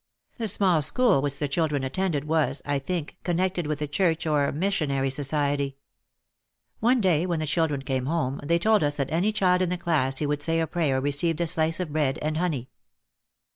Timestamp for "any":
9.11-9.31